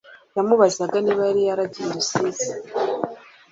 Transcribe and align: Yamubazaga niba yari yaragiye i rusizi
Yamubazaga 0.35 0.97
niba 1.01 1.21
yari 1.29 1.41
yaragiye 1.47 1.85
i 1.89 1.93
rusizi 1.95 2.49